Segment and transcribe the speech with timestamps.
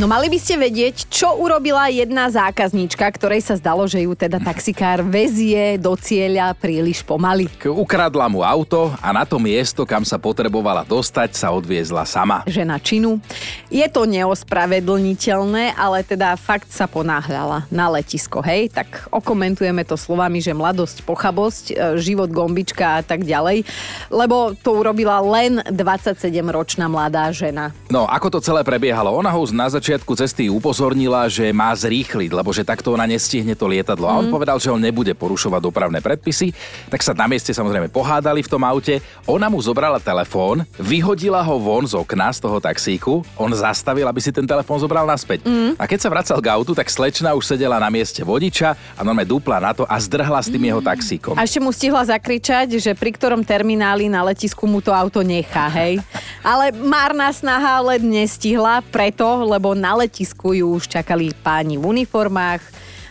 [0.00, 4.40] No mali by ste vedieť, čo urobila jedna zákazníčka, ktorej sa zdalo, že ju teda
[4.40, 7.44] taxikár vezie do cieľa príliš pomaly.
[7.68, 12.48] Ukradla mu auto a na to miesto, kam sa potrebovala dostať, sa odviezla sama.
[12.48, 13.20] Žena činu.
[13.68, 18.72] Je to neospravedlniteľné, ale teda fakt sa ponáhľala na letisko, hej?
[18.72, 23.68] Tak okomentujeme to slovami, že mladosť, pochabosť, e, život gombička a tak ďalej.
[24.08, 27.76] Lebo to urobila len 27-ročná mladá žena.
[27.92, 29.12] No, ako to celé prebiehalo?
[29.12, 33.66] Ona ho na začiatku cesty upozornila, že má zrýchliť, lebo že takto ona nestihne to
[33.66, 34.06] lietadlo.
[34.06, 36.52] A on povedal, že on nebude porušovať dopravné predpisy,
[36.92, 39.00] tak sa na mieste samozrejme pohádali v tom aute.
[39.26, 44.20] Ona mu zobrala telefón, vyhodila ho von z okna z toho taxíku, on zastavil, aby
[44.20, 45.42] si ten telefón zobral naspäť.
[45.80, 49.30] A keď sa vracal k autu, tak slečna už sedela na mieste vodiča a normálne
[49.30, 51.34] dupla na to a zdrhla s tým jeho taxíkom.
[51.38, 55.70] A ešte mu stihla zakričať, že pri ktorom termináli na letisku mu to auto nechá,
[55.72, 56.02] hej.
[56.44, 62.62] Ale márna snaha ale nestihla preto, lebo na letisku ju už čakali páni v uniformách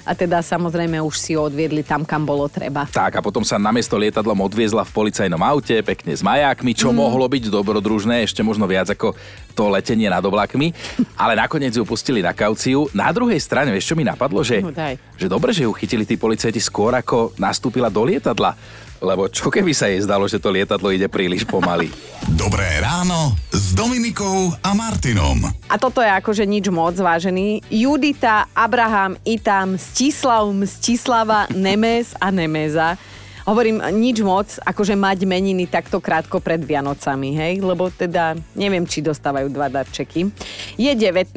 [0.10, 2.90] a teda samozrejme už si ho odviedli tam, kam bolo treba.
[2.90, 6.98] Tak a potom sa namiesto lietadlom odviezla v policajnom aute, pekne s majákmi, čo mm.
[6.98, 9.14] mohlo byť dobrodružné, ešte možno viac ako
[9.54, 10.74] to letenie nad oblakmi,
[11.22, 12.90] ale nakoniec ju pustili na kauciu.
[12.90, 14.98] Na druhej strane, vieš čo mi napadlo, že, No daj.
[15.14, 18.58] že dobre, že ju chytili tí policajti skôr ako nastúpila do lietadla.
[19.00, 21.88] Lebo čo keby sa jej zdalo, že to lietadlo ide príliš pomaly.
[22.42, 25.40] Dobré ráno s Dominikou a Martinom.
[25.72, 27.64] A toto je akože nič moc, vážený.
[27.72, 33.00] Judita, Abraham, Itam, Stislav, Mstislava, Nemes a Nemeza.
[33.50, 37.54] Hovorím nič moc, akože mať meniny takto krátko pred Vianocami, hej?
[37.60, 40.30] Lebo teda neviem, či dostávajú dva darčeky.
[40.78, 41.34] Je 19.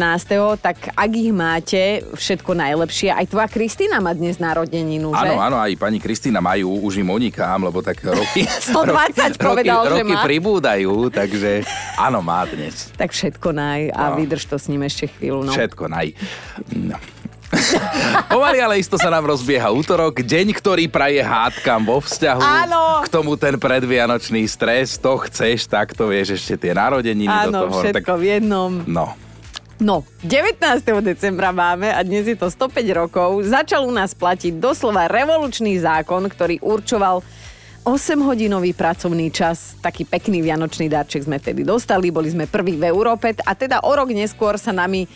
[0.61, 1.81] tak ak ich máte,
[2.13, 3.09] všetko najlepšie.
[3.09, 5.25] Aj tvoja Kristýna má dnes narodeninu, že?
[5.25, 8.45] Áno, áno, aj pani Kristýna majú, už im unikám, lebo tak roky...
[8.69, 10.21] 120 povedal, že roky má.
[10.21, 11.65] pribúdajú, takže
[11.97, 12.93] áno, má dnes.
[12.93, 14.21] Tak všetko naj a No.
[14.21, 15.49] vydrž to s ním ešte chvíľu.
[15.49, 15.57] No.
[15.57, 16.13] Všetko naj.
[16.77, 17.01] No.
[18.33, 22.41] Pomaly, ale isto sa nám rozbieha útorok, deň, ktorý praje hádkam vo vzťahu.
[22.41, 22.83] Áno.
[23.05, 27.61] K tomu ten predvianočný stres, to chceš, tak to vieš ešte tie narodeniny do Áno,
[27.69, 27.85] toho.
[27.85, 28.73] všetko v jednom.
[28.89, 29.17] No,
[29.83, 30.63] No, 19.
[31.03, 33.43] decembra máme a dnes je to 105 rokov.
[33.43, 37.19] Začal u nás platiť doslova revolučný zákon, ktorý určoval
[37.83, 39.75] 8-hodinový pracovný čas.
[39.83, 43.91] Taký pekný vianočný darček sme tedy dostali, boli sme prví v Európe a teda o
[43.91, 45.11] rok neskôr sa nami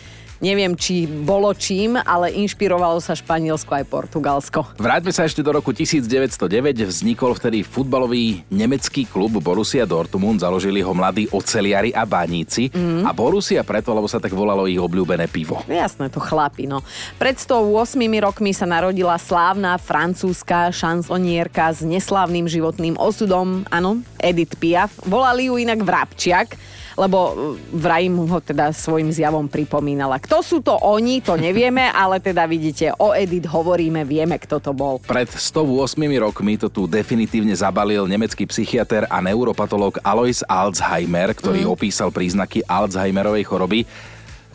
[0.44, 4.60] Neviem, či bolo čím, ale inšpirovalo sa Španielsko aj Portugalsko.
[4.76, 6.44] Vráťme sa ešte do roku 1909.
[6.84, 10.44] Vznikol vtedy futbalový nemecký klub Borussia Dortmund.
[10.44, 12.68] Založili ho mladí oceliari a baníci.
[12.68, 13.08] Mm.
[13.08, 15.64] A Borussia preto, lebo sa tak volalo ich obľúbené pivo.
[15.64, 16.84] Jasné, to chlapi, no.
[17.16, 24.92] Pred 108 rokmi sa narodila slávna francúzska šansonierka s neslávnym životným osudom, áno, Edith Piaf.
[25.08, 27.34] Volali ju inak Vrabčiak, lebo uh,
[27.76, 30.16] vraj mu ho teda svojim zjavom pripomínala.
[30.16, 34.72] Kto sú to oni, to nevieme, ale teda vidíte, o Edith hovoríme, vieme, kto to
[34.72, 34.98] bol.
[35.04, 41.70] Pred 108 rokmi to tu definitívne zabalil nemecký psychiatr a neuropatológ Alois Alzheimer, ktorý mm.
[41.70, 43.80] opísal príznaky Alzheimerovej choroby.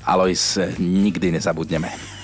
[0.02, 2.21] Alois, eh, nikdy nezabudneme.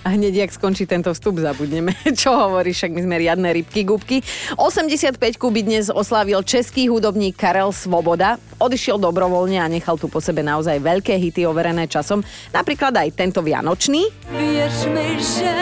[0.00, 1.92] A hneď, jak skončí tento vstup, zabudneme.
[2.20, 4.24] Čo hovoríš, však my sme riadne rybky, gubky.
[4.56, 8.40] 85 by dnes oslávil český hudobník Karel Svoboda.
[8.56, 12.24] Odišiel dobrovoľne a nechal tu po sebe naozaj veľké hity overené časom.
[12.48, 14.08] Napríklad aj tento Vianočný.
[14.32, 15.52] Věř mi, že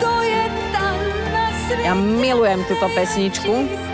[0.00, 0.96] to je tam
[1.32, 1.88] na světě.
[1.88, 3.87] Ja milujem túto pesničku.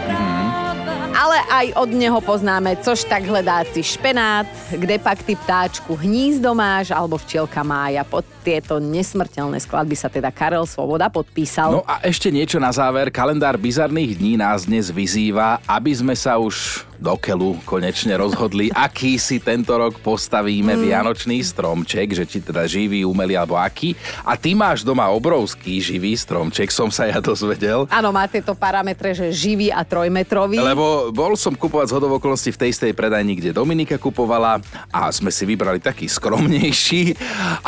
[1.14, 6.90] Ale aj od neho poznáme, což tak hledáci špenát, kde pak ty ptáčku hnízdo máš,
[6.90, 8.02] alebo včielka mája.
[8.02, 11.78] Pod tieto nesmrteľné skladby sa teda Karel Svoboda podpísal.
[11.78, 13.14] No a ešte niečo na záver.
[13.14, 19.20] Kalendár bizarných dní nás dnes vyzýva, aby sme sa už do keľu konečne rozhodli, aký
[19.20, 20.80] si tento rok postavíme mm.
[20.80, 23.92] vianočný stromček, že či teda živý, umelý alebo aký.
[24.24, 27.84] A ty máš doma obrovský živý stromček, som sa ja dozvedel.
[27.92, 30.56] Áno, má tieto parametre, že živý a trojmetrový.
[30.64, 35.12] Lebo bol som kupovať z hodov okolností v tej istej predajni, kde Dominika kupovala a
[35.12, 37.18] sme si vybrali taký skromnejší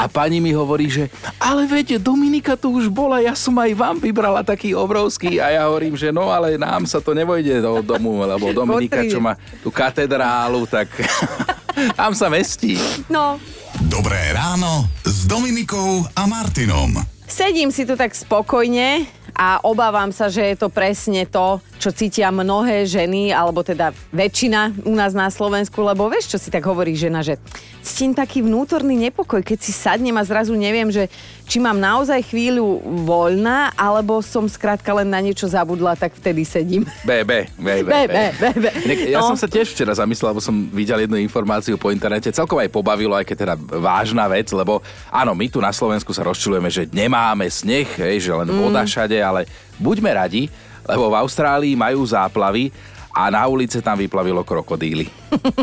[0.00, 1.04] a pani mi hovorí, že
[1.42, 5.62] ale viete, Dominika tu už bola, ja som aj vám vybrala taký obrovský a ja
[5.66, 9.25] hovorím, že no ale nám sa to nevojde do domu, lebo Dominika, čo má
[9.64, 10.87] tú katedrálu, tak
[11.99, 12.78] tam sa mestí.
[13.11, 13.43] No,
[13.76, 16.96] Dobré ráno s Dominikou a Martinom.
[17.26, 19.05] sedím si tu tak spokojne
[19.37, 24.82] a obávam sa, že je to presne to, čo cítia mnohé ženy, alebo teda väčšina
[24.82, 27.38] u nás na Slovensku, lebo vieš, čo si tak hovorí žena, že
[27.78, 31.06] cítim taký vnútorný nepokoj, keď si sadnem a zrazu neviem, že
[31.46, 36.82] či mám naozaj chvíľu voľná, alebo som skrátka len na niečo zabudla, tak vtedy sedím.
[37.06, 37.46] Be, be.
[38.82, 39.30] Inak Ja No.
[39.30, 42.34] som sa tiež včera zamyslel, lebo som videl jednu informáciu po internete.
[42.34, 46.26] Celkom aj pobavilo, aj keď teda vážna vec, lebo áno, my tu na Slovensku sa
[46.26, 48.88] rozčulujeme, že nemáme sneh, hej, že len voda Mm.
[48.90, 49.46] všade, ale
[49.78, 50.50] buďme radi,
[50.86, 52.70] lebo v Austrálii majú záplavy
[53.16, 55.08] a na ulice tam vyplavilo krokodíly.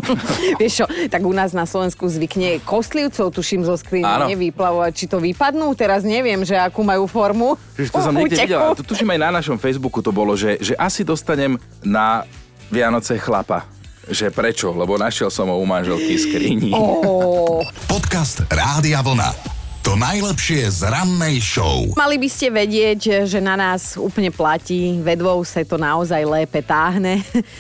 [0.62, 4.92] Vieš čo, tak u nás na Slovensku zvykne kostlivcov, tuším, zo skrine nevyplavovať.
[4.98, 5.70] Či to vypadnú?
[5.78, 7.54] Teraz neviem, že akú majú formu.
[7.78, 10.74] Čiže to som niekde videl, to tuším aj na našom Facebooku to bolo, že, že
[10.82, 12.26] asi dostanem na
[12.74, 13.70] Vianoce chlapa.
[14.10, 14.74] Že prečo?
[14.74, 16.74] Lebo našiel som ho u manželky skrini.
[16.74, 19.53] Ó, Podcast Rádia Vlna.
[19.84, 21.84] To najlepšie z rannej show.
[22.00, 27.20] Mali by ste vedieť, že na nás úplne platí, vedvou sa to naozaj lépe táhne.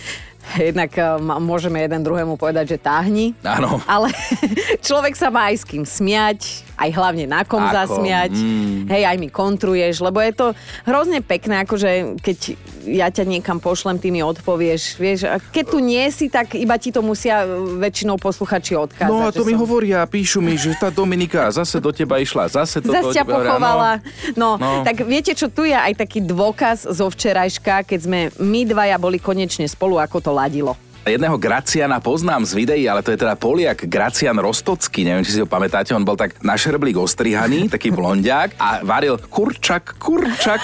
[0.55, 3.35] Jednak eh, môžeme jeden druhému povedať, že táhni.
[3.43, 3.83] Áno.
[3.83, 4.07] Ale
[4.87, 8.31] človek sa má aj s kým smiať, aj hlavne na kom Ako, zasmiať.
[8.31, 8.85] mm.
[8.85, 10.47] Hej, aj mi kontruješ, lebo je to
[10.83, 11.89] hrozne pekné, akože
[12.19, 12.37] keď
[12.85, 14.81] ja ťa niekam pošlem, ty mi odpovieš.
[14.95, 17.47] Vieš, a keď tu nie si, tak iba ti to musia
[17.77, 19.07] väčšinou posluchači odkázať.
[19.09, 22.51] No a to mi som- hovoria, píšu mi, že tá Dominika zase do teba išla,
[22.53, 24.03] zase to Zas ťa pochovala.
[24.33, 24.83] No, No.
[24.83, 29.17] tak viete čo, tu je aj taký dôkaz zo včerajška, keď sme my dvaja boli
[29.17, 30.75] konečne spolu, ako to ladilo.
[31.03, 35.43] Jedného Graciana poznám z videí, ale to je teda Poliak Gracian Rostocký, neviem, či si
[35.43, 40.63] ho pamätáte, on bol tak na šerblík ostrihaný, taký blondiak a varil kurčak, kurčak.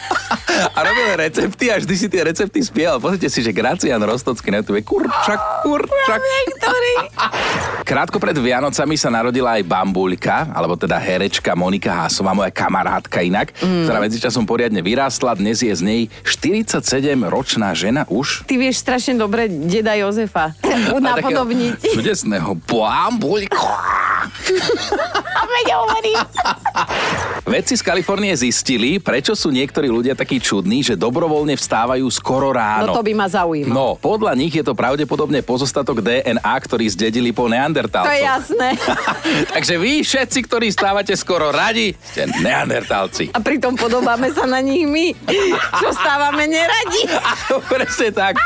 [0.76, 3.00] a robil recepty a vždy si tie recepty spieval.
[3.00, 6.20] Pozrite si, že Gracian Rostocký na YouTube kurčak, kurčak.
[7.88, 13.56] Krátko pred Vianocami sa narodila aj bambulka, alebo teda herečka Monika Hásová, moja kamarátka inak,
[13.56, 13.88] mm.
[13.88, 15.32] ktorá medzičasom poriadne vyrástla.
[15.32, 18.44] Dnes je z nej 47-ročná žena už.
[18.44, 20.54] Ty vieš strašne dobre deda Jozefa
[21.06, 21.94] napodobniť.
[21.94, 23.68] Čudesného bambulku.
[27.52, 32.94] Vedci z Kalifornie zistili, prečo sú niektorí ľudia takí čudní, že dobrovoľne vstávajú skoro ráno.
[32.94, 33.74] No to by ma zaujímalo.
[33.74, 38.08] No, podľa nich je to pravdepodobne pozostatok DNA, ktorý zdedili po neandertálcoch.
[38.08, 38.68] To je jasné.
[39.58, 43.36] Takže vy všetci, ktorí stávate skoro radi, ste neandertálci.
[43.36, 45.12] A pritom podobáme sa na nich my,
[45.76, 47.02] čo stávame neradi.
[47.68, 48.40] Presne tak.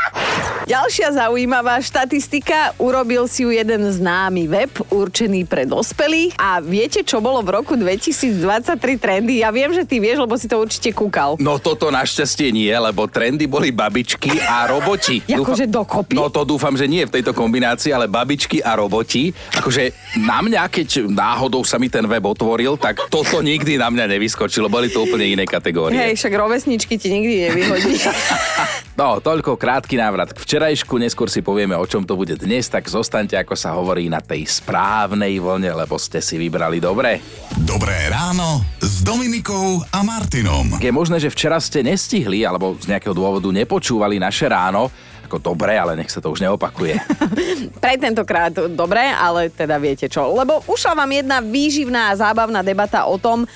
[0.66, 7.22] Ďalšia zaujímavá štatistika, urobil si ju jeden známy web určený pre dospelých a viete, čo
[7.22, 9.46] bolo v roku 2023 trendy?
[9.46, 11.38] Ja viem, že ty vieš, lebo si to určite kúkal.
[11.38, 15.22] No toto našťastie nie, lebo trendy boli babičky a roboti.
[15.38, 16.18] Jakože dokopy?
[16.18, 19.30] No to dúfam, že nie v tejto kombinácii, ale babičky a roboti.
[19.54, 24.18] Akože na mňa, keď náhodou sa mi ten web otvoril, tak toto nikdy na mňa
[24.18, 24.66] nevyskočilo.
[24.66, 25.94] Boli to úplne iné kategórie.
[25.94, 27.94] Hej, však rovesničky ti nikdy nevyhodí.
[28.96, 32.88] No, toľko krátky návrat k včerajšku, neskôr si povieme, o čom to bude dnes, tak
[32.88, 37.20] zostaňte, ako sa hovorí, na tej správnej vlne, lebo ste si vybrali dobre.
[37.60, 40.80] Dobré ráno s Dominikou a Martinom.
[40.80, 44.88] Je možné, že včera ste nestihli, alebo z nejakého dôvodu nepočúvali naše ráno,
[45.26, 46.96] ako dobre, ale nech sa to už neopakuje.
[47.82, 50.30] Pre tentokrát dobre, ale teda viete čo.
[50.30, 53.46] Lebo ušla vám jedna výživná a zábavná debata o tom, e,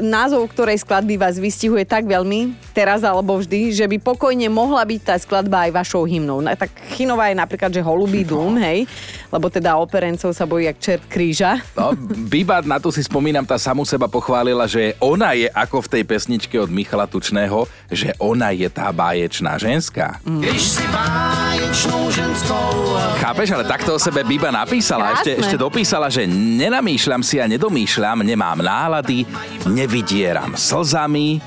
[0.00, 5.00] názov ktorej skladby vás vystihuje tak veľmi, teraz alebo vždy, že by pokojne mohla byť
[5.04, 6.40] tá skladba aj vašou hymnou.
[6.40, 8.88] No, tak chynová je napríklad, že Holubý dům, hej,
[9.28, 11.60] lebo teda operencov sa bojí jak čert kríža.
[11.76, 11.92] No,
[12.30, 16.02] Biba, na to si spomínam, tá samu seba pochválila, že ona je ako v tej
[16.06, 20.22] pesničke od Michala Tučného, že ona je tá báječná ženská.
[20.22, 22.94] Když si báječnou ženskou
[23.24, 25.16] Chápeš, ale takto o sebe Biba napísala.
[25.16, 25.42] Ešte, Krásne.
[25.48, 29.24] ešte dopísala, že nenamýšľam si a nedomýšľam, nemám nálady,
[29.64, 31.40] nevydieram slzami,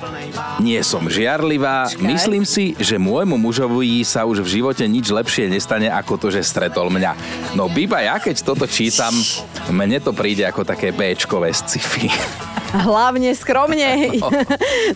[0.57, 1.85] nie som žiarlivá.
[2.01, 6.49] Myslím si, že môjmu mužovi sa už v živote nič lepšie nestane, ako to, že
[6.49, 7.13] stretol mňa.
[7.53, 9.13] No Biba, ja keď toto čítam,
[9.69, 12.09] mne to príde ako také Bčkové sci-fi.
[12.73, 14.19] Hlavne skromne.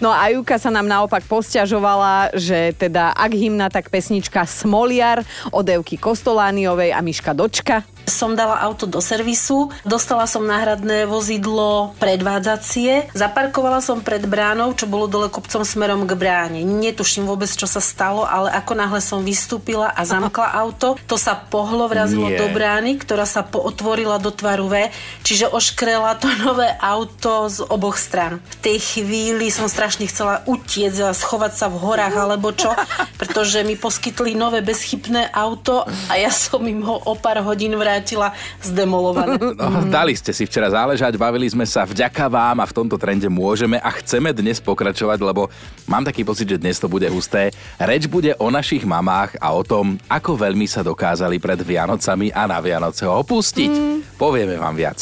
[0.04, 5.24] No a Juka sa nám naopak posťažovala, že teda ak hymna, tak pesnička Smoliar
[5.54, 7.88] od Evky Kostolániovej a Miška Dočka.
[8.10, 14.90] Som dala auto do servisu, dostala som náhradné vozidlo predvádzacie, zaparkovala som pred bránou, čo
[14.90, 16.66] bolo dole kopcom smerom k bráne.
[16.66, 21.38] Netuším vôbec, čo sa stalo, ale ako náhle som vystúpila a zamkla auto, to sa
[21.38, 22.42] pohlo, vrazilo Nie.
[22.42, 24.76] do brány, ktorá sa pootvorila do tvaru V,
[25.22, 28.42] čiže oškrela to nové auto z oboch stran.
[28.42, 32.74] V tej chvíli som strašne chcela utiecť a schovať sa v horách alebo čo,
[33.22, 37.91] pretože mi poskytli nové bezchybné auto a ja som im ho o pár hodín vrátila
[37.92, 38.32] vrátila
[38.64, 39.36] zdemolované.
[39.62, 43.28] No, dali ste si včera záležať, bavili sme sa vďaka vám a v tomto trende
[43.28, 45.52] môžeme a chceme dnes pokračovať, lebo
[45.86, 47.52] mám taký pocit, že dnes to bude husté.
[47.78, 52.48] Reč bude o našich mamách a o tom, ako veľmi sa dokázali pred Vianocami a
[52.48, 53.74] na Vianoce opustiť.
[53.76, 53.98] Mm.
[54.16, 54.98] Povieme vám viac.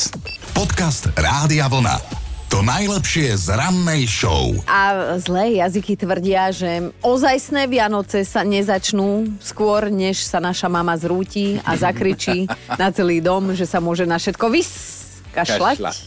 [0.52, 2.29] Podcast Rádia Vlna.
[2.50, 4.50] To najlepšie z rannej show.
[4.66, 11.62] A zlé jazyky tvrdia, že ozajstné Vianoce sa nezačnú skôr, než sa naša mama zrúti
[11.62, 12.50] a zakričí
[12.82, 15.78] na celý dom, že sa môže na všetko vyskašľať.
[15.78, 15.98] Kašľať.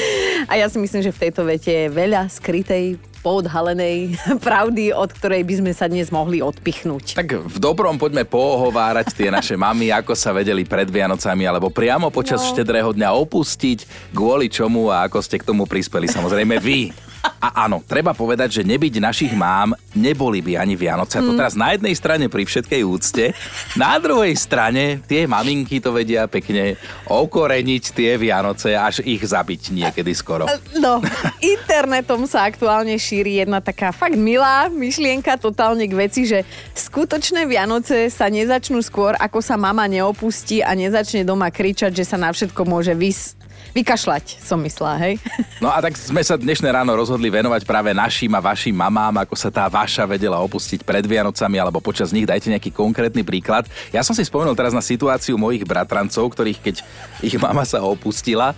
[0.50, 5.44] A ja si myslím, že v tejto vete je veľa skrytej poodhalenej pravdy, od ktorej
[5.44, 7.20] by sme sa dnes mohli odpichnúť.
[7.20, 12.08] Tak v dobrom poďme poohovárať tie naše mamy, ako sa vedeli pred Vianocami alebo priamo
[12.08, 12.48] počas no.
[12.56, 17.09] štedrého dňa opustiť, kvôli čomu a ako ste k tomu prispeli samozrejme vy.
[17.40, 21.20] A áno, treba povedať, že nebyť našich mám, neboli by ani Vianoce.
[21.20, 23.32] A to teraz na jednej strane pri všetkej úcte,
[23.80, 26.76] na druhej strane tie maminky to vedia pekne
[27.08, 30.44] okoreniť tie Vianoce, až ich zabiť niekedy skoro.
[30.76, 31.00] No,
[31.40, 36.44] internetom sa aktuálne šíri jedna taká fakt milá myšlienka totálne k veci, že
[36.76, 42.20] skutočné Vianoce sa nezačnú skôr, ako sa mama neopustí a nezačne doma kričať, že sa
[42.20, 43.39] na všetko môže vys
[43.70, 45.14] vykašľať, som myslela, hej?
[45.62, 49.34] No a tak sme sa dnešné ráno rozhodli venovať práve našim a vašim mamám, ako
[49.38, 52.26] sa tá vaša vedela opustiť pred Vianocami alebo počas nich.
[52.26, 53.68] Dajte nejaký konkrétny príklad.
[53.94, 56.76] Ja som si spomenul teraz na situáciu mojich bratrancov, ktorých keď
[57.22, 58.56] ich mama sa opustila,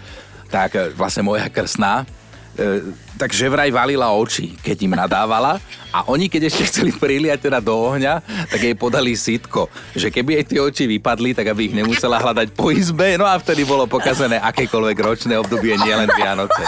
[0.49, 2.07] tak e, vlastne moja krsná,
[3.17, 5.57] takže vraj valila oči, keď im nadávala
[5.89, 10.41] a oni, keď ešte chceli priliať teda do ohňa, tak jej podali sitko, že keby
[10.41, 13.89] jej tie oči vypadli, tak aby ich nemusela hľadať po izbe, no a vtedy bolo
[13.89, 16.65] pokazené akékoľvek ročné obdobie, nielen Vianoce.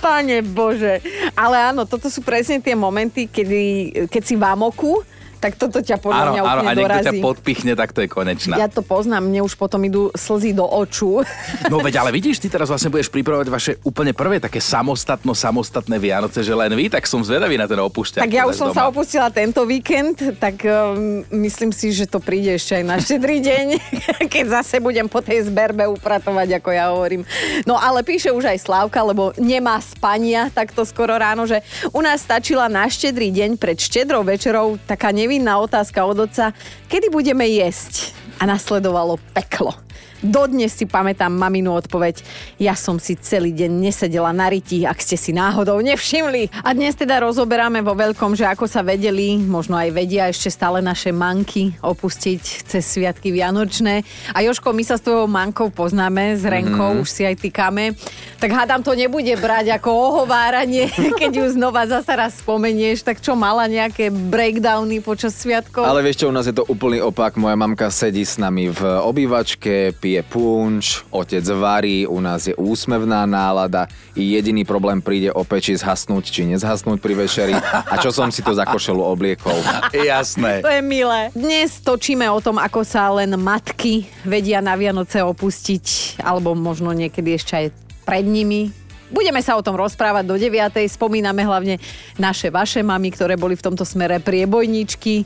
[0.00, 1.00] Pane Bože.
[1.36, 3.62] Ale áno, toto sú presne tie momenty, kedy,
[4.08, 5.00] keď si v amoku,
[5.40, 7.24] tak toto ťa podľa Áno, mňa áno, úplne a niekto ťa dorazí.
[7.24, 8.54] podpichne, tak to je konečná.
[8.60, 11.20] Ja to poznám, mne už potom idú slzy do očú.
[11.72, 15.96] No veď, ale vidíš, ty teraz vlastne budeš pripravovať vaše úplne prvé také samostatno samostatné
[15.96, 18.26] Vianoce, že len vy, tak som zvedavý na ten opúšťač.
[18.26, 18.76] Tak ja už som doma.
[18.76, 23.38] sa opustila tento víkend, tak um, myslím si, že to príde ešte aj na štedrý
[23.38, 23.66] deň,
[24.34, 27.22] keď zase budem po tej zberbe upratovať, ako ja hovorím.
[27.64, 31.62] No ale píše už aj Slávka, lebo nemá spania takto skoro ráno, že
[31.94, 36.50] u nás stačila na štedrý deň pred štedrou večerou taká nevinná otázka od otca,
[36.90, 38.10] kedy budeme jesť?
[38.42, 39.78] A nasledovalo peklo.
[40.20, 42.20] Dodnes si pamätám maminu odpoveď.
[42.60, 46.52] Ja som si celý deň nesedela na ryti, ak ste si náhodou nevšimli.
[46.60, 50.84] A dnes teda rozoberáme vo veľkom, že ako sa vedeli, možno aj vedia ešte stále
[50.84, 54.04] naše manky opustiť cez sviatky Vianočné.
[54.36, 57.00] A Joško, my sa s tvojou mankou poznáme, s Renkou, mm.
[57.00, 57.96] už si aj tykáme.
[58.36, 63.04] Tak hádam, to nebude brať ako ohováranie, keď ju znova zasa raz spomenieš.
[63.04, 65.88] Tak čo, mala nejaké breakdowny počas sviatkov?
[65.88, 67.40] Ale vieš čo, u nás je to úplný opak.
[67.40, 73.30] Moja mamka sedí s nami v obývačke, pije punč, otec varí, u nás je úsmevná
[73.30, 73.86] nálada
[74.18, 77.54] i jediný problém príde o peči zhasnúť či nezhasnúť pri večeri.
[77.62, 79.54] A čo som si to za košelu obliekol?
[79.94, 80.66] Jasné.
[80.66, 81.30] To je milé.
[81.30, 87.38] Dnes točíme o tom, ako sa len matky vedia na Vianoce opustiť, alebo možno niekedy
[87.38, 87.66] ešte aj
[88.02, 88.74] pred nimi.
[89.14, 90.74] Budeme sa o tom rozprávať do 9.
[90.90, 91.78] Spomíname hlavne
[92.18, 95.22] naše, vaše mamy, ktoré boli v tomto smere priebojničky.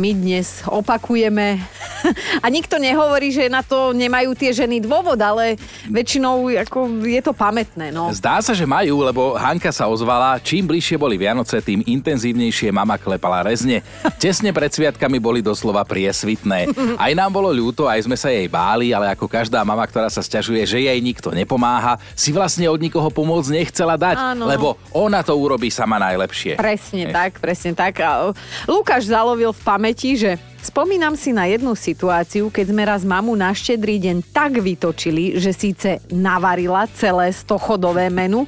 [0.00, 1.60] My dnes opakujeme.
[2.44, 5.60] A nikto nehovorí, že na to nemajú tie ženy dôvod, ale
[5.92, 7.92] väčšinou ako je to pamätné.
[7.92, 8.08] No.
[8.08, 12.96] Zdá sa, že majú, lebo Hanka sa ozvala, čím bližšie boli Vianoce, tým intenzívnejšie mama
[12.96, 13.84] klepala rezne.
[14.16, 16.72] Tesne pred sviatkami boli doslova priesvitné.
[17.04, 20.24] Aj nám bolo ľúto, aj sme sa jej báli, ale ako každá mama, ktorá sa
[20.24, 24.48] sťažuje, že jej nikto nepomáha, si vlastne od nikoho pomôcť nechcela dať, Áno.
[24.48, 26.56] lebo ona to urobí sama najlepšie.
[26.56, 28.00] Presne tak, presne tak.
[28.00, 28.32] A
[28.64, 33.50] Lukáš zalovil v pamäti, že spomínam si na jednu situáciu, keď sme raz mamu na
[33.50, 38.46] štedrý deň tak vytočili, že síce navarila celé stochodové menu,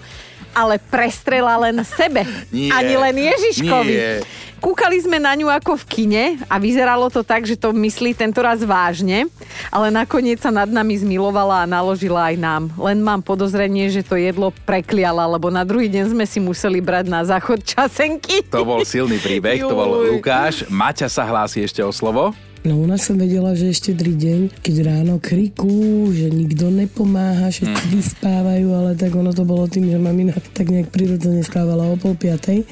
[0.52, 2.24] ale prestrela len sebe.
[2.54, 3.92] Nie, Ani len Ježiškovi.
[3.92, 4.12] nie.
[4.62, 8.38] Kúkali sme na ňu ako v kine a vyzeralo to tak, že to myslí tento
[8.38, 9.26] raz vážne,
[9.74, 12.62] ale nakoniec sa nad nami zmilovala a naložila aj nám.
[12.78, 17.10] Len mám podozrenie, že to jedlo prekliala, lebo na druhý deň sme si museli brať
[17.10, 18.46] na záchod časenky.
[18.54, 19.98] To bol silný príbeh, to bol.
[20.14, 20.62] Lukáš.
[20.70, 22.30] Maťa sa hlási ešte o slovo.
[22.62, 27.90] No nás som vedela, že ešte tri deň, keď ráno kriku, že nikto nepomáha, všetci
[27.90, 32.14] vyspávajú, ale tak ono to bolo tým, že mamina tak nejak prirodzene stávala o pol
[32.14, 32.62] piatej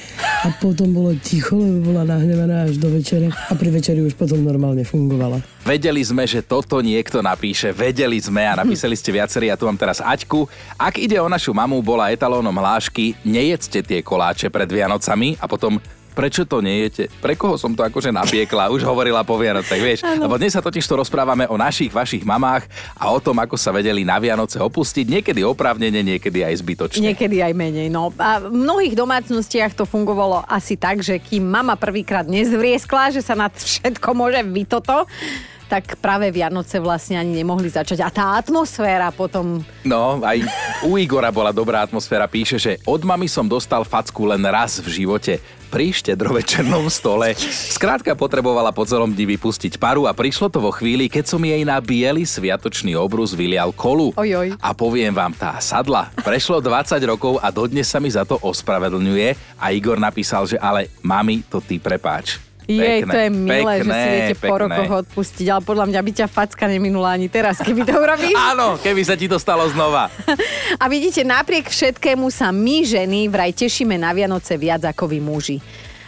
[0.47, 4.39] a potom bolo ticho, lebo bola nahnevaná až do večere a pri večeri už potom
[4.47, 5.43] normálne fungovala.
[5.67, 7.75] Vedeli sme, že toto niekto napíše.
[7.75, 9.51] Vedeli sme a napísali ste viacerí.
[9.51, 10.47] Ja tu mám teraz Aťku.
[10.79, 15.83] Ak ide o našu mamu, bola etalónom hlášky nejedzte tie koláče pred Vianocami a potom
[16.13, 17.09] prečo to nejete?
[17.23, 18.71] Pre koho som to akože napiekla?
[18.75, 20.01] Už hovorila po Vianocech, vieš.
[20.05, 22.67] Lebo dnes sa totiž to rozprávame o našich, vašich mamách
[22.99, 27.03] a o tom, ako sa vedeli na Vianoce opustiť, niekedy oprávnene, niekedy aj zbytočne.
[27.15, 27.89] Niekedy aj menej.
[27.89, 28.13] No.
[28.19, 33.39] A v mnohých domácnostiach to fungovalo asi tak, že kým mama prvýkrát nezvrieskla, že sa
[33.39, 35.07] nad všetko môže vytoto,
[35.71, 38.03] tak práve Vianoce vlastne ani nemohli začať.
[38.03, 39.63] A tá atmosféra potom...
[39.87, 40.43] No, aj
[40.83, 42.27] u Igora bola dobrá atmosféra.
[42.27, 45.39] Píše, že od mami som dostal facku len raz v živote
[45.71, 47.39] pri štedrovečernom stole.
[47.71, 51.63] Skrátka potrebovala po celom dni vypustiť paru a prišlo to vo chvíli, keď som jej
[51.63, 54.11] na biely sviatočný obrus vylial kolu.
[54.19, 54.59] Ojoj.
[54.59, 56.11] A poviem vám, tá sadla.
[56.19, 60.91] Prešlo 20 rokov a dodnes sa mi za to ospravedlňuje a Igor napísal, že ale
[61.07, 62.50] mami, to ty prepáč.
[62.71, 64.61] Jej, Pekné, to je milé, že si pekné, viete po pekné.
[64.63, 68.39] rokoch odpustiť, ale podľa mňa by ťa facka neminula ani teraz, keby to urobíš.
[68.55, 70.07] Áno, keby sa ti to stalo znova.
[70.79, 75.59] A vidíte, napriek všetkému sa my ženy vraj tešíme na Vianoce viac ako vy muži.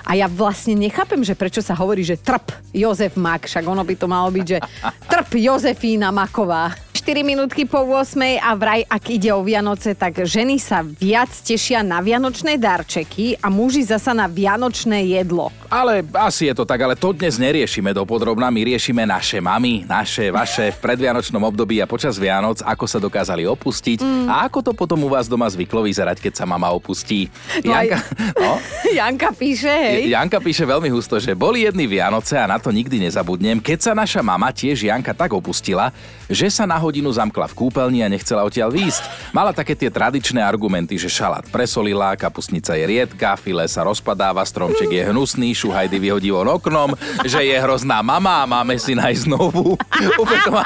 [0.03, 3.95] A ja vlastne nechápem, že prečo sa hovorí, že trp Jozef Mak, však ono by
[3.95, 4.59] to malo byť, že
[5.07, 6.75] trp Jozefína Maková.
[7.03, 11.83] 4 minútky po 8 a vraj, ak ide o Vianoce, tak ženy sa viac tešia
[11.83, 15.51] na vianočné darčeky a muži zasa na vianočné jedlo.
[15.67, 20.31] Ale asi je to tak, ale to dnes neriešime dopodrobná, my riešime naše mamy, naše,
[20.31, 24.31] vaše v predvianočnom období a počas Vianoc, ako sa dokázali opustiť mm.
[24.31, 27.27] a ako to potom u vás doma zvyklo vyzerať, keď sa mama opustí.
[27.67, 27.99] No aj- Janka,
[28.39, 28.53] no,
[29.03, 30.15] Janka píše, hej.
[30.15, 33.93] Janka píše veľmi husto, že boli jedny Vianoce a na to nikdy nezabudnem, keď sa
[33.97, 35.91] naša mama tiež Janka tak opustila,
[36.31, 39.33] že sa na hodinu zamkla v kúpeľni a nechcela odtiaľ výjsť.
[39.33, 44.93] Mala také tie tradičné argumenty, že šalát presolila, kapusnica je riedka, file sa rozpadáva, stromček
[44.93, 46.93] je hnusný, šuhajdy vyhodí von oknom,
[47.25, 49.81] že je hrozná mama a máme si nájsť znovu.
[50.21, 50.63] úplne, to má,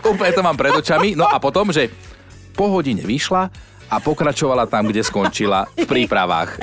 [0.00, 1.12] úplne to mám pred očami.
[1.12, 1.92] No a potom, že
[2.56, 3.52] po hodine vyšla
[3.86, 6.60] a pokračovala tam, kde skončila v prípravách.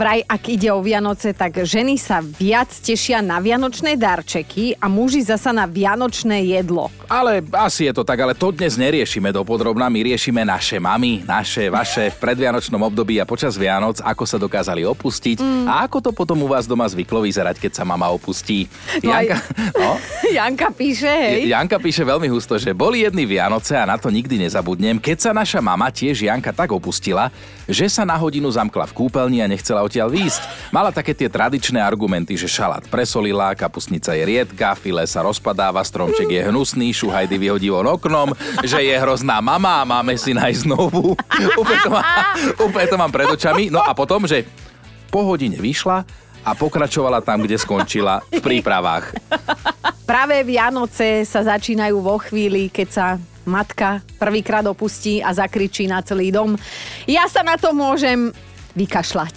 [0.00, 5.20] Vraj, ak ide o Vianoce, tak ženy sa viac tešia na vianočné darčeky a muži
[5.20, 6.88] zasa na vianočné jedlo.
[7.04, 11.68] Ale asi je to tak, ale to dnes neriešime dopodrobná, my riešime naše mamy, naše,
[11.68, 15.64] vaše v predvianočnom období a počas Vianoc, ako sa dokázali opustiť mm.
[15.68, 18.72] a ako to potom u vás doma zvyklo vyzerať, keď sa mama opustí.
[19.04, 19.36] No aj- Janka,
[19.76, 19.90] no,
[20.40, 21.52] Janka píše, hej.
[21.52, 25.30] Janka píše veľmi husto, že boli jedny Vianoce a na to nikdy nezabudnem, keď sa
[25.36, 27.34] naša mama tiež Janka tak opustila,
[27.66, 30.70] že sa na hodinu zamkla v kúpeľni a nechcela odtiaľ výjsť.
[30.70, 36.30] Mala také tie tradičné argumenty, že šalát presolila, kapusnica je riedka, file sa rozpadáva, stromček
[36.30, 38.30] je hnusný, šuhajdy vyhodí von oknom,
[38.62, 41.18] že je hrozná mama a máme si nájsť znovu.
[41.60, 42.02] úplne, to má,
[42.62, 43.66] úplne to mám pred očami.
[43.68, 44.46] No a potom, že
[45.10, 46.06] po hodine vyšla
[46.40, 49.12] a pokračovala tam, kde skončila v prípravách.
[50.08, 53.06] Práve Vianoce sa začínajú vo chvíli, keď sa
[53.48, 56.56] matka prvýkrát opustí a zakričí na celý dom.
[57.08, 58.32] Ja sa na to môžem
[58.76, 59.36] vykašľať.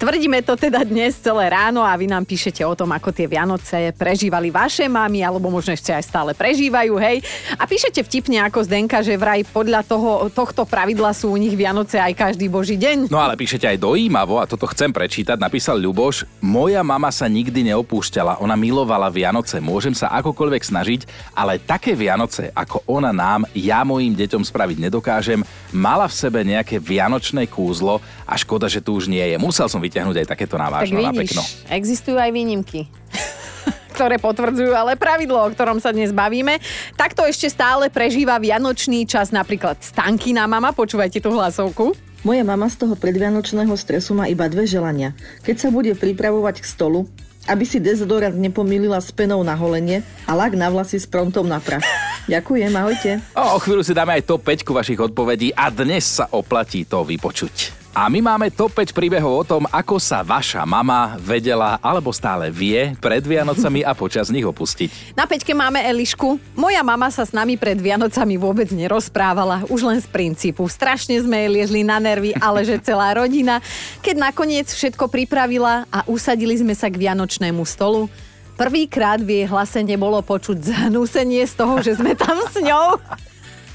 [0.00, 3.92] Tvrdíme to teda dnes celé ráno a vy nám píšete o tom, ako tie Vianoce
[3.92, 7.20] prežívali vaše mamy, alebo možno ešte aj stále prežívajú, hej.
[7.60, 12.00] A píšete vtipne ako Zdenka, že vraj podľa toho, tohto pravidla sú u nich Vianoce
[12.00, 13.12] aj každý boží deň.
[13.12, 15.36] No ale píšete aj dojímavo a toto chcem prečítať.
[15.36, 21.00] Napísal Ľuboš, moja mama sa nikdy neopúšťala, ona milovala Vianoce, môžem sa akokoľvek snažiť,
[21.36, 25.44] ale také Vianoce, ako ona nám, ja mojim deťom spraviť nedokážem,
[25.76, 29.36] mala v sebe nejaké vianočné kúzlo a škoda, že tu už nie je.
[29.36, 31.42] Musel som vyťahnuť aj takéto Tak návážno na vidíš, pekno.
[31.74, 32.86] existujú aj výnimky
[34.00, 36.56] ktoré potvrdzujú ale pravidlo, o ktorom sa dnes bavíme.
[36.96, 41.92] Takto ešte stále prežíva vianočný čas napríklad Stankina mama, počúvajte tú hlasovku.
[42.24, 45.12] Moja mama z toho predvianočného stresu má iba dve želania.
[45.44, 47.12] Keď sa bude pripravovať k stolu,
[47.44, 51.60] aby si dezodorant nepomýlila s penou na holenie a lak na vlasy s prontom na
[51.60, 51.84] prach.
[52.28, 53.10] Ďakujem, ahojte.
[53.36, 57.04] O, o chvíľu si dáme aj top 5 vašich odpovedí a dnes sa oplatí to
[57.04, 57.79] vypočuť.
[57.90, 62.46] A my máme top 5 príbehov o tom, ako sa vaša mama vedela alebo stále
[62.46, 65.18] vie pred Vianocami a počas nich opustiť.
[65.18, 66.38] Na peťke máme Elišku.
[66.54, 70.70] Moja mama sa s nami pred Vianocami vôbec nerozprávala, už len z princípu.
[70.70, 73.58] Strašne sme jej liezli na nervy, ale že celá rodina.
[74.06, 78.06] Keď nakoniec všetko pripravila a usadili sme sa k vianočnému stolu,
[78.54, 83.02] prvýkrát v jej hlase nebolo počuť zhnúsenie z toho, že sme tam s ňou.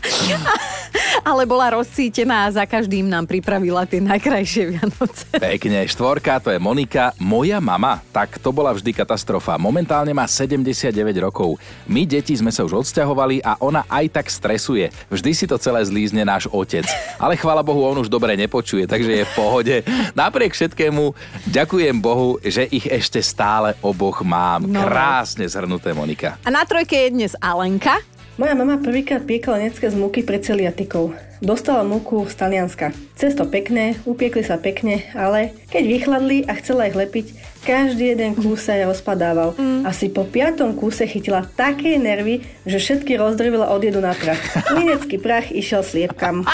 [1.30, 5.26] Ale bola rozcítená a za každým nám pripravila tie najkrajšie Vianoce.
[5.34, 7.18] Pekne, štvorka, to je Monika.
[7.18, 9.58] Moja mama, tak to bola vždy katastrofa.
[9.58, 11.58] Momentálne má 79 rokov.
[11.90, 14.94] My, deti, sme sa už odsťahovali a ona aj tak stresuje.
[15.10, 16.86] Vždy si to celé zlízne náš otec.
[17.18, 19.76] Ale chvála Bohu, on už dobre nepočuje, takže je v pohode.
[20.14, 21.14] Napriek všetkému,
[21.50, 24.70] ďakujem Bohu, že ich ešte stále oboch mám.
[24.70, 24.86] No.
[24.86, 26.38] Krásne zhrnuté, Monika.
[26.46, 28.15] A na trojke je dnes Alenka.
[28.36, 31.16] Moja mama prvýkrát piekla necke z múky pre celiatikov.
[31.40, 32.92] Dostala múku z Talianska.
[33.16, 38.70] Cesto pekné, upiekli sa pekne, ale keď vychladli a chcela ich lepiť, Každý jeden kús
[38.70, 39.58] sa rozpadával.
[39.90, 44.38] Asi po piatom kúse chytila také nervy, že všetky rozdrvila od jedu na prach.
[44.78, 46.46] Minecký prach išiel sliepkam.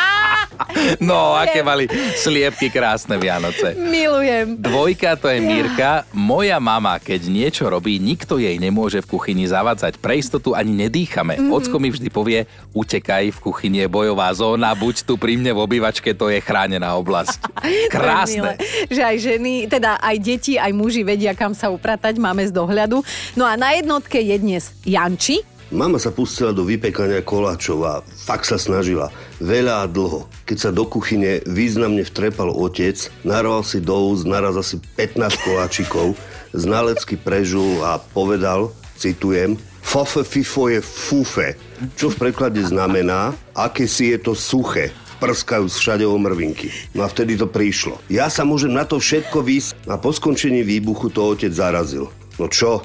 [1.02, 1.88] No, aké mali
[2.20, 3.74] sliepky krásne Vianoce.
[3.78, 4.58] Milujem.
[4.60, 6.06] Dvojka to je Mírka.
[6.14, 9.98] Moja mama, keď niečo robí, nikto jej nemôže v kuchyni zavadzať.
[9.98, 11.38] Pre istotu ani nedýchame.
[11.40, 11.50] Mhm.
[11.52, 15.60] Ocko mi vždy povie, utekaj, v kuchyni je bojová zóna, buď tu pri mne v
[15.64, 17.40] obývačke, to je chránená oblasť.
[17.94, 18.58] Krásne.
[18.88, 23.04] že aj ženy, teda aj deti, aj muži vedia, kam sa upratať, máme z dohľadu.
[23.36, 25.44] No a na jednotke je dnes Janči.
[25.72, 29.08] Mama sa pustila do vypekania koláčov a fakt sa snažila.
[29.40, 30.28] Veľa a dlho.
[30.44, 36.20] Keď sa do kuchyne významne vtrepal otec, narval si do úst naraz asi 15 koláčikov,
[36.52, 41.58] znalecky prežul a povedal, citujem, Fofe fifo je fufe,
[41.98, 46.74] čo v preklade znamená, aké si je to suché prskajú všade o mrvinky.
[46.98, 48.02] No a vtedy to prišlo.
[48.10, 52.10] Ja sa môžem na to všetko vysť a po skončení výbuchu to otec zarazil.
[52.42, 52.82] No čo?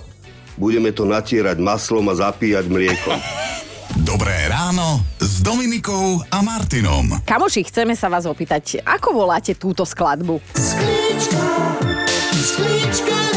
[0.56, 3.20] Budeme to natierať maslom a zapíjať mliekom.
[4.08, 7.20] Dobré ráno s Dominikou a Martinom.
[7.28, 10.40] Kamoši, chceme sa vás opýtať, ako voláte túto skladbu?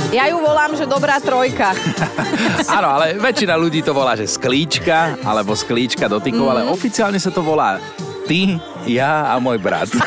[0.10, 1.76] Ja ju volám, že dobrá trojka.
[2.80, 7.44] Áno, ale väčšina ľudí to volá, že sklíčka, alebo sklíčka dotykov, ale oficiálne sa to
[7.44, 7.78] volá
[8.26, 8.56] ty,
[8.88, 9.90] ja a môj brat.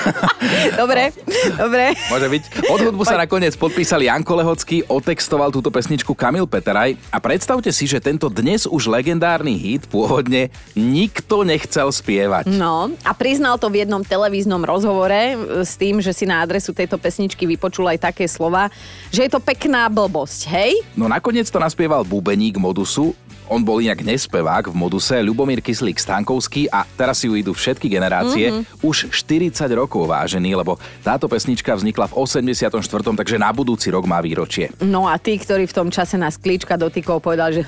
[0.76, 1.10] Dobre,
[1.56, 1.96] dobre.
[2.12, 2.42] Môže byť.
[2.68, 7.88] Od hudbu sa nakoniec podpísali Janko Lehocký, otextoval túto pesničku Kamil Peteraj a predstavte si,
[7.88, 12.52] že tento dnes už legendárny hit pôvodne nikto nechcel spievať.
[12.52, 16.76] No a priznal to v jednom televíznom rozhovore e, s tým, že si na adresu
[16.76, 18.68] tejto pesničky vypočul aj také slova,
[19.08, 20.72] že je to pekná blbosť, hej?
[20.94, 23.16] No nakoniec to naspieval bubeník Modusu,
[23.52, 27.84] on bol inak nespevák v moduse, Ľubomír Kyslík Stankovský a teraz si ju idú všetky
[27.92, 28.48] generácie.
[28.48, 28.80] Mm-hmm.
[28.80, 32.64] Už 40 rokov vážený, lebo táto pesnička vznikla v 84.,
[33.12, 34.72] takže na budúci rok má výročie.
[34.80, 37.62] No a tí, ktorí v tom čase nás klíčka dotykov povedal, že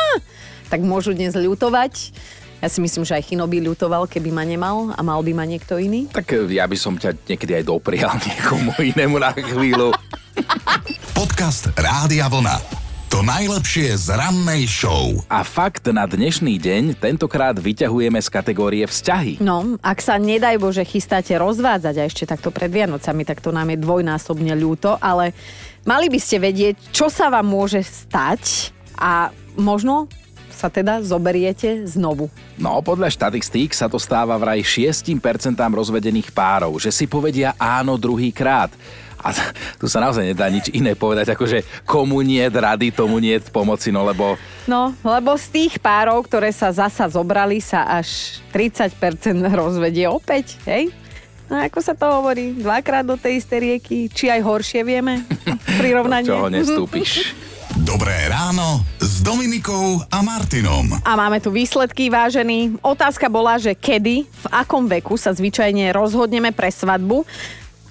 [0.72, 2.10] tak môžu dnes ľutovať.
[2.58, 5.46] Ja si myslím, že aj Chino by ľutoval, keby ma nemal a mal by ma
[5.46, 6.10] niekto iný.
[6.10, 9.94] Tak eh, ja by som ťa niekedy aj doprial niekomu inému na chvíľu.
[11.14, 12.73] Podcast Rádia Vlna.
[13.14, 15.22] To najlepšie z rannej show.
[15.30, 19.38] A fakt na dnešný deň tentokrát vyťahujeme z kategórie vzťahy.
[19.38, 23.70] No, ak sa nedaj Bože chystáte rozvádzať a ešte takto pred Vianocami, tak to nám
[23.70, 25.30] je dvojnásobne ľúto, ale
[25.86, 30.10] mali by ste vedieť, čo sa vám môže stať a možno
[30.50, 32.34] sa teda zoberiete znovu.
[32.58, 35.06] No, podľa štatistík sa to stáva vraj 6%
[35.54, 38.74] rozvedených párov, že si povedia áno druhýkrát.
[39.24, 39.32] A
[39.80, 43.88] tu sa naozaj nedá nič iné povedať, ako že komu nie rady, tomu nie pomoci,
[43.88, 44.36] no lebo...
[44.68, 48.92] No, lebo z tých párov, ktoré sa zasa zobrali, sa až 30%
[49.56, 50.92] rozvedie opäť, hej?
[51.48, 52.52] No ako sa to hovorí?
[52.56, 54.08] Dvakrát do tej istej rieky?
[54.12, 55.24] Či aj horšie vieme?
[55.80, 56.28] Prirovnanie?
[56.28, 57.32] Čoho nestúpiš?
[57.74, 60.94] Dobré ráno s Dominikou a Martinom.
[61.02, 62.76] A máme tu výsledky, vážení.
[62.84, 67.26] Otázka bola, že kedy, v akom veku sa zvyčajne rozhodneme pre svadbu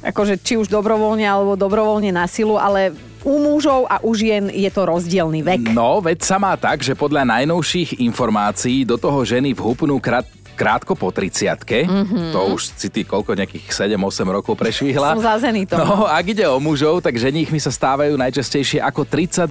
[0.04, 2.92] akože či už dobrovoľne alebo dobrovoľne na silu, ale
[3.24, 5.72] u mužov a u žien je to rozdielný vek.
[5.72, 10.94] No, veď sa má tak, že podľa najnovších informácií do toho ženy vhupnú krát krátko
[10.94, 12.30] po 30 mm-hmm.
[12.30, 13.98] to už si ty koľko nejakých 7-8
[14.30, 15.18] rokov prešvihla.
[15.18, 15.76] Som zázený to.
[15.82, 19.50] No, ak ide o mužov, tak ženíchmi sa stávajú najčastejšie ako 32,5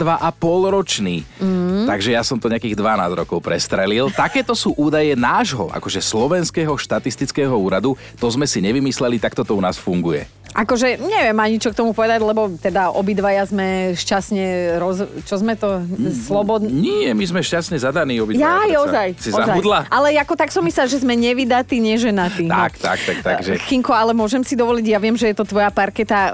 [0.71, 1.27] ročný.
[1.43, 1.91] Mm.
[1.91, 4.15] Takže ja som to nejakých 12 rokov prestrelil.
[4.15, 7.99] Takéto sú údaje nášho, akože slovenského štatistického úradu.
[8.23, 10.25] To sme si nevymysleli, takto to u nás funguje.
[10.53, 14.45] Akože neviem ani čo k tomu povedať, lebo teda obidvaja sme šťastne
[14.77, 15.01] roz...
[15.25, 15.81] Čo sme to?
[16.23, 16.69] Slobodní?
[16.69, 18.53] Nie, my sme šťastne zadaní Ja, obidvaja.
[18.61, 18.83] predsa.
[18.85, 19.09] ozaj.
[19.17, 19.41] Si ozaj.
[19.43, 19.79] zabudla?
[19.89, 22.47] Ale ako tak som myslela, že sme nevydatí, neženatí.
[22.47, 23.57] Tak, tak, tak, takže...
[23.65, 26.33] Chinko, ale môžem si dovoliť, ja viem, že je to tvoja parketa uh,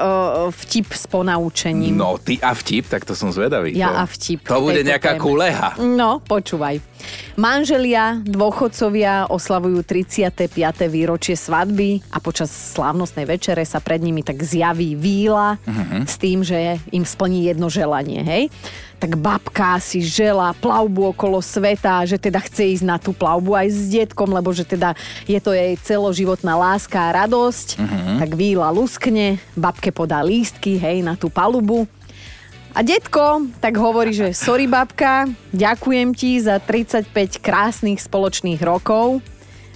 [0.53, 1.95] vtip s ponaučením.
[1.95, 3.71] No, ty a vtip, tak to som zvedavý.
[3.73, 5.23] Ja to, a vtip To bude nejaká téme.
[5.23, 5.79] kuleha.
[5.79, 6.83] No, počúvaj.
[7.35, 10.51] Manželia, dôchodcovia oslavujú 35.
[10.87, 16.05] výročie svadby a počas slávnostnej večere sa pred nimi tak zjaví víla Mhm.
[16.05, 18.51] s tým, že im splní jedno želanie, hej?
[18.99, 23.69] Tak babka si žela plavbu okolo sveta, že teda chce ísť na tú plavbu aj
[23.71, 27.79] s detkom, lebo že teda je to jej celoživotná láska a radosť.
[28.19, 31.87] Tak víla luskne, babke podá lístky, hej, na tú palubu.
[32.79, 37.11] A detko tak hovorí, že sorry babka, ďakujem ti za 35
[37.43, 39.19] krásnych spoločných rokov,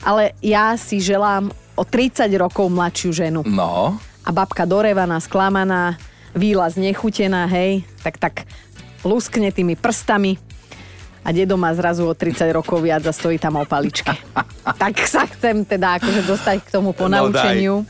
[0.06, 3.42] ale ja si želám o 30 rokov mladšiu ženu.
[3.42, 5.98] No, A babka dorevaná, sklamaná,
[6.30, 8.46] víla znechutená, hej, tak tak
[9.02, 10.38] luskne tými prstami
[11.26, 14.14] a dedo má zrazu o 30 rokov viac a stojí tam o paličke.
[14.82, 17.82] tak sa chcem teda akože dostať k tomu ponaučeniu.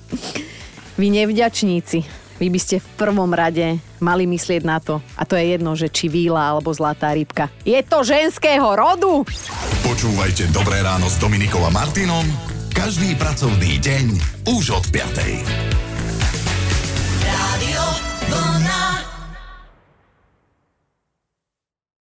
[0.96, 2.21] Vy nevďačníci.
[2.42, 4.98] Vy by ste v prvom rade mali myslieť na to.
[5.14, 7.46] A to je jedno, že či víla alebo zlatá rybka.
[7.62, 9.22] Je to ženského rodu!
[9.86, 12.26] Počúvajte Dobré ráno s Dominikom a Martinom
[12.74, 14.06] každý pracovný deň
[14.48, 15.91] už od 5.